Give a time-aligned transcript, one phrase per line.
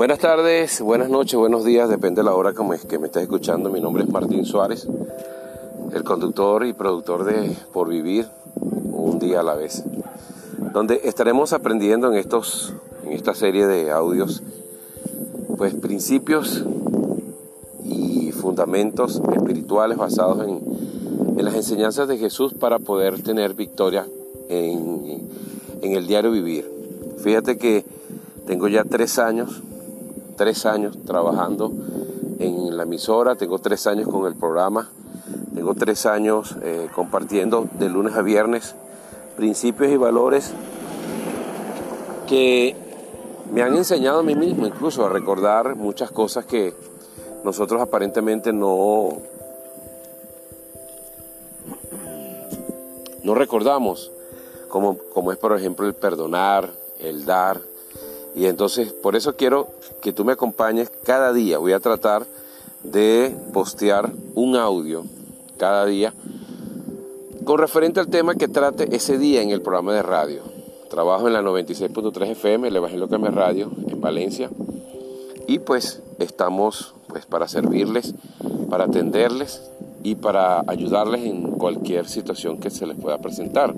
[0.00, 3.24] Buenas tardes, buenas noches, buenos días, depende de la hora que me, que me estés
[3.24, 3.68] escuchando.
[3.68, 4.88] Mi nombre es Martín Suárez,
[5.92, 9.84] el conductor y productor de Por Vivir un día a la vez,
[10.72, 12.72] donde estaremos aprendiendo en, estos,
[13.04, 14.42] en esta serie de audios
[15.58, 16.64] pues principios
[17.84, 24.06] y fundamentos espirituales basados en, en las enseñanzas de Jesús para poder tener victoria
[24.48, 25.28] en,
[25.82, 26.66] en el diario vivir.
[27.18, 27.84] Fíjate que
[28.46, 29.62] tengo ya tres años
[30.40, 31.70] tres años trabajando
[32.38, 34.88] en la emisora, tengo tres años con el programa,
[35.54, 38.74] tengo tres años eh, compartiendo de lunes a viernes
[39.36, 40.54] principios y valores
[42.26, 42.74] que
[43.52, 46.72] me han enseñado a mí mismo incluso a recordar muchas cosas que
[47.44, 49.18] nosotros aparentemente no,
[53.22, 54.10] no recordamos,
[54.70, 57.60] como, como es por ejemplo el perdonar, el dar,
[58.34, 59.68] y entonces, por eso quiero
[60.00, 61.58] que tú me acompañes cada día.
[61.58, 62.26] Voy a tratar
[62.84, 65.04] de postear un audio
[65.58, 66.14] cada día
[67.44, 70.42] con referente al tema que trate ese día en el programa de radio.
[70.88, 74.50] Trabajo en la 96.3 FM, el Evangelio Cambia Radio, en Valencia.
[75.46, 78.14] Y pues estamos pues para servirles,
[78.68, 79.62] para atenderles
[80.02, 83.74] y para ayudarles en cualquier situación que se les pueda presentar.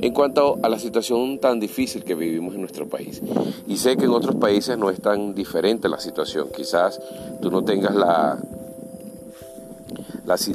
[0.00, 3.20] En cuanto a la situación tan difícil que vivimos en nuestro país,
[3.66, 7.00] y sé que en otros países no es tan diferente la situación, quizás
[7.42, 8.38] tú no tengas la,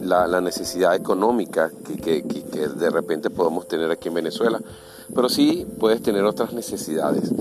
[0.01, 1.71] la, necesidad económica
[2.03, 4.61] que, de repente podemos tener aquí en Venezuela,
[5.13, 7.31] pero sí puedes tener otras necesidades.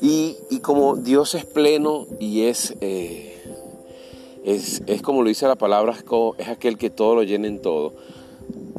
[0.00, 2.74] Y, como Dios es pleno y es...
[2.80, 3.27] Eh,
[4.54, 5.94] es, como lo dice la palabra,
[6.38, 7.92] es aquel que todo lo llena en todo.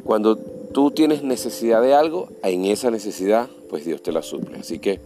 [0.04, 4.58] Cuando tú tienes necesidad de algo, en esa necesidad, pues Dios te la suple.
[4.58, 5.00] Así que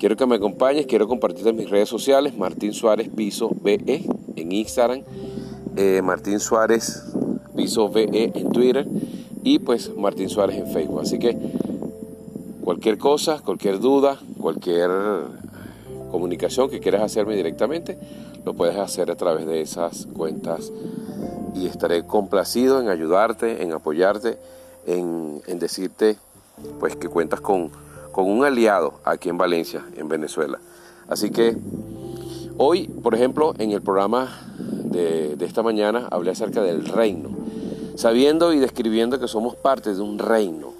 [0.00, 4.04] quiero que me acompañes, quiero compartirte en mis redes sociales, Martín Suárez Piso BE
[4.34, 5.02] en Instagram,
[5.76, 7.04] eh, Martín Suárez
[7.54, 8.86] Piso BE en Twitter
[9.44, 11.00] y pues Martín Suárez en Facebook.
[11.00, 11.36] Así que
[12.64, 14.90] cualquier cosa, cualquier duda, cualquier
[16.10, 17.96] comunicación que quieras hacerme directamente,
[18.44, 20.72] lo puedes hacer a través de esas cuentas
[21.54, 24.38] y estaré complacido en ayudarte, en apoyarte,
[24.86, 26.16] en, decirte
[26.80, 27.70] pues que cuentas con,
[28.10, 30.58] con un aliado aquí en Valencia, en Venezuela.
[31.08, 31.56] Así que
[32.56, 34.28] hoy, por ejemplo, en el programa
[34.58, 37.30] de, de esta mañana hablé acerca del reino,
[37.96, 40.72] sabiendo y describiendo que somos parte de un reino,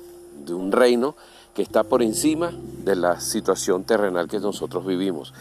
[0.44, 1.14] de un reino
[1.54, 2.52] que está por encima
[2.84, 5.34] de la situación terrenal que nosotros vivimos.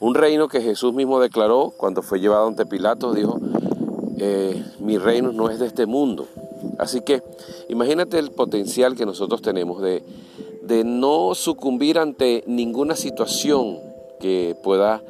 [0.00, 3.38] Un reino que Jesús mismo declaró cuando fue llevado ante Pilato, dijo,
[4.18, 6.26] eh, mi reino no es de este mundo.
[6.78, 7.22] Así que
[7.68, 10.02] imagínate el potencial que nosotros tenemos de,
[10.62, 13.78] de no sucumbir ante ninguna situación
[14.20, 15.02] que pueda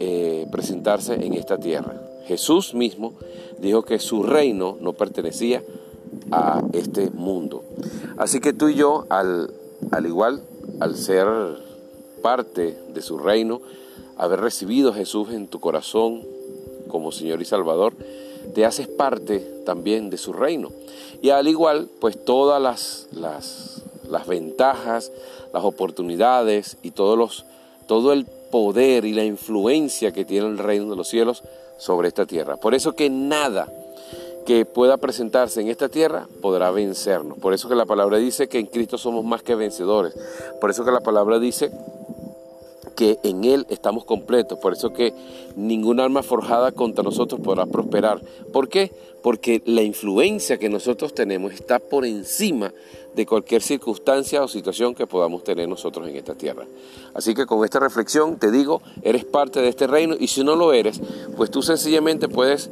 [0.00, 2.00] eh, presentarse en esta tierra.
[2.26, 3.14] Jesús mismo
[3.58, 5.62] dijo que su reino no pertenecía
[6.30, 7.62] a este mundo.
[8.18, 9.50] Así que tú y yo, al,
[9.90, 10.42] al igual,
[10.80, 11.26] al ser
[12.20, 13.60] parte de su reino,
[14.16, 16.22] haber recibido a Jesús en tu corazón
[16.88, 17.94] como Señor y Salvador,
[18.54, 20.70] te haces parte también de su reino.
[21.22, 25.12] Y al igual, pues todas las, las, las ventajas,
[25.52, 27.44] las oportunidades y todos los,
[27.86, 31.42] todo el poder y la influencia que tiene el reino de los cielos
[31.78, 32.56] sobre esta tierra.
[32.56, 33.68] Por eso que nada
[34.46, 37.38] que pueda presentarse en esta tierra podrá vencernos.
[37.38, 40.14] Por eso que la palabra dice que en Cristo somos más que vencedores.
[40.60, 41.70] Por eso que la palabra dice
[42.98, 44.58] que en Él estamos completos.
[44.58, 45.14] Por eso que
[45.54, 48.20] ningún arma forjada contra nosotros podrá prosperar.
[48.52, 48.90] ¿Por qué?
[49.22, 52.74] Porque la influencia que nosotros tenemos está por encima
[53.14, 56.66] de cualquier circunstancia o situación que podamos tener nosotros en esta tierra.
[57.14, 60.56] Así que con esta reflexión te digo, eres parte de este reino y si no
[60.56, 61.00] lo eres,
[61.36, 62.68] pues tú sencillamente puedes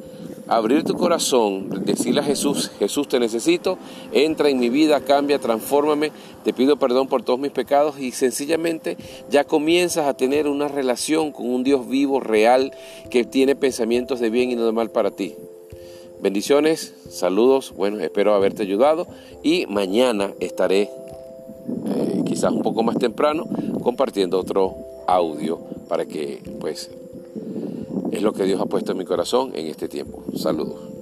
[0.48, 3.78] abrir tu corazón, decirle a Jesús, Jesús te necesito,
[4.12, 6.12] entra en mi vida, cambia, transfórmame,
[6.44, 8.96] te pido perdón por todos mis pecados y sencillamente
[9.28, 12.72] ya comienzas a tener una relación con un Dios vivo, real,
[13.10, 15.34] que tiene pensamientos de bien y no de mal para ti.
[16.20, 19.06] Bendiciones, saludos, bueno, espero haberte ayudado
[19.42, 23.44] y mañana estaré eh, quizás un poco más temprano
[23.82, 24.74] compartiendo otro
[25.06, 26.90] audio para que pues
[28.16, 30.24] es lo que Dios ha puesto en mi corazón en este tiempo.
[30.36, 30.95] Saludos.